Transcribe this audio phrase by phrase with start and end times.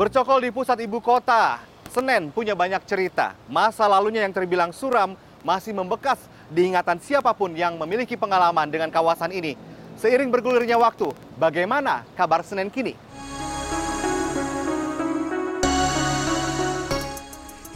[0.00, 1.60] Bercokol di pusat ibu kota,
[1.92, 3.36] Senen punya banyak cerita.
[3.52, 5.12] Masa lalunya yang terbilang suram
[5.44, 6.16] masih membekas
[6.48, 9.60] di ingatan siapa pun yang memiliki pengalaman dengan kawasan ini.
[10.00, 12.96] Seiring bergulirnya waktu, bagaimana kabar Senen kini?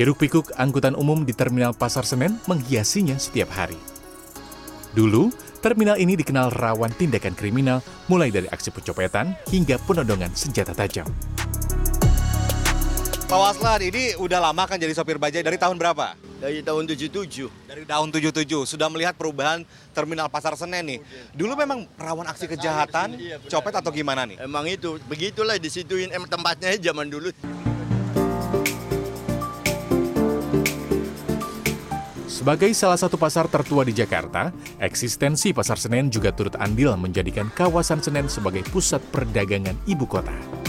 [0.01, 3.77] Hiruk pikuk angkutan umum di Terminal Pasar Senen menghiasinya setiap hari.
[4.97, 5.29] Dulu,
[5.61, 11.34] terminal ini dikenal rawan tindakan kriminal mulai dari aksi pencopetan hingga penodongan senjata tajam.
[13.25, 16.13] Pak Waslan, ini udah lama kan jadi sopir bajai dari tahun berapa?
[16.45, 17.49] Dari tahun 77.
[17.65, 19.65] Dari tahun 77 sudah melihat perubahan
[19.97, 21.01] terminal Pasar Senen nih.
[21.33, 23.17] Dulu memang rawan aksi kejahatan,
[23.49, 24.45] copet atau gimana nih?
[24.45, 27.33] Emang itu, begitulah disituin em tempatnya zaman dulu.
[32.29, 38.05] Sebagai salah satu pasar tertua di Jakarta, eksistensi Pasar Senen juga turut andil menjadikan kawasan
[38.05, 40.64] Senen sebagai pusat perdagangan ibu kota.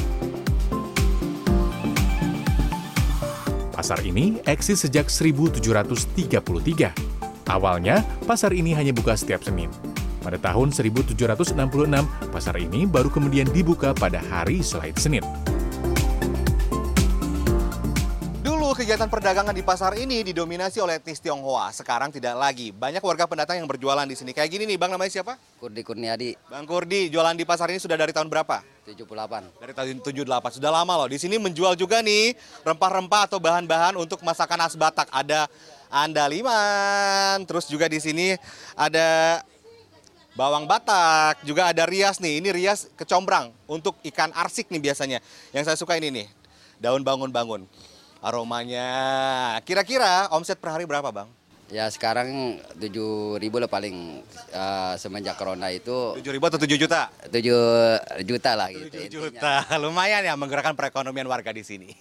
[3.76, 6.96] Pasar ini eksis sejak 1733.
[7.52, 9.68] Awalnya, pasar ini hanya buka setiap Senin.
[10.24, 15.28] Pada tahun 1766, pasar ini baru kemudian dibuka pada hari selain Senin.
[18.86, 21.74] Kegiatan perdagangan di pasar ini didominasi oleh etnis Tionghoa.
[21.74, 22.70] Sekarang tidak lagi.
[22.70, 24.30] Banyak warga pendatang yang berjualan di sini.
[24.30, 25.42] Kayak gini nih, Bang namanya siapa?
[25.58, 28.62] Kurdi Kurniadi Bang Kurdi, jualan di pasar ini sudah dari tahun berapa?
[28.86, 29.58] 78.
[29.58, 30.62] Dari tahun 78.
[30.62, 31.10] Sudah lama loh.
[31.10, 35.10] Di sini menjual juga nih rempah-rempah atau bahan-bahan untuk masakan khas Batak.
[35.10, 35.50] Ada
[35.90, 38.38] andaliman, terus juga di sini
[38.78, 39.42] ada
[40.38, 42.38] bawang Batak, juga ada rias nih.
[42.38, 45.26] Ini rias kecombrang untuk ikan arsik nih biasanya.
[45.58, 46.30] Yang saya suka ini nih,
[46.78, 47.66] daun bangun-bangun.
[48.26, 48.90] Aromanya.
[49.62, 51.30] Kira-kira omset per hari berapa, Bang?
[51.70, 54.22] Ya sekarang 7 ribu lah paling
[54.54, 57.10] eh, semenjak corona itu 7 ribu atau 7 juta?
[57.30, 57.42] 7
[58.22, 58.86] juta lah 7 gitu.
[58.86, 59.10] intinya.
[59.10, 59.54] juta.
[59.82, 61.90] Lumayan ya menggerakkan perekonomian warga di sini.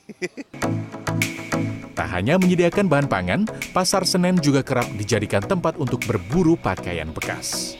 [1.94, 7.78] Tak hanya menyediakan bahan pangan, Pasar Senen juga kerap dijadikan tempat untuk berburu pakaian bekas.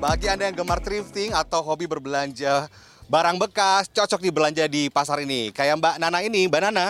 [0.00, 2.72] Bagi Anda yang gemar thrifting atau hobi berbelanja
[3.04, 5.52] barang bekas, cocok nih belanja di pasar ini.
[5.52, 6.86] Kayak Mbak Nana ini, Mbak Nana,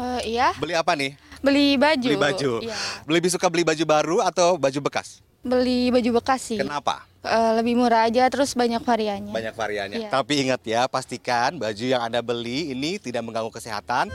[0.00, 1.12] Eh, iya, beli apa nih?
[1.40, 2.08] beli baju.
[2.08, 2.52] Beli baju.
[2.60, 2.76] Iya.
[3.04, 5.24] Lebih suka beli baju baru atau baju bekas?
[5.40, 6.60] Beli baju bekas sih.
[6.60, 7.04] Kenapa?
[7.20, 9.32] Eh, lebih murah aja, terus banyak variannya.
[9.32, 9.98] Banyak variannya.
[10.04, 10.08] Iya.
[10.12, 14.12] Tapi ingat ya, pastikan baju yang Anda beli ini tidak mengganggu kesehatan.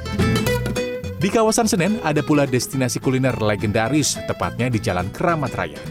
[1.18, 5.82] Di kawasan Senen ada pula destinasi kuliner legendaris, tepatnya di Jalan Keramat Raya.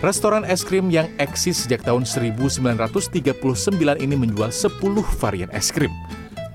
[0.00, 2.72] Restoran es krim yang eksis sejak tahun 1939
[4.00, 4.80] ini menjual 10
[5.20, 5.92] varian es krim.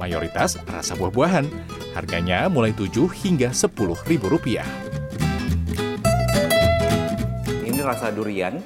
[0.02, 1.46] Mayoritas rasa buah-buahan.
[1.94, 3.70] Harganya mulai 7 hingga 10
[4.10, 4.66] ribu rupiah.
[7.62, 8.58] Ini rasa durian.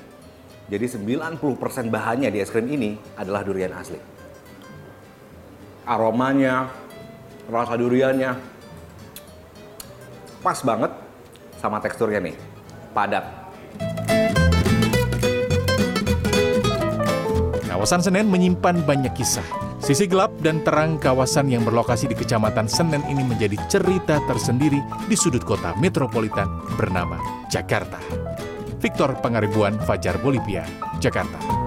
[0.71, 3.99] Jadi 90% bahannya di es krim ini adalah durian asli.
[5.83, 6.71] Aromanya,
[7.51, 8.31] rasa duriannya
[10.39, 10.95] pas banget
[11.59, 12.35] sama teksturnya nih.
[12.95, 13.39] Padat.
[17.79, 19.47] Kawasan Senen menyimpan banyak kisah.
[19.79, 25.15] Sisi gelap dan terang kawasan yang berlokasi di Kecamatan Senen ini menjadi cerita tersendiri di
[25.15, 27.15] sudut kota metropolitan bernama
[27.47, 27.95] Jakarta.
[28.83, 30.67] Victor Pangaribuan, Fajar Bolivia,
[30.99, 31.58] Jakarta.